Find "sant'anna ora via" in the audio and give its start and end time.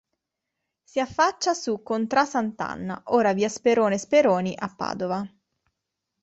2.25-3.49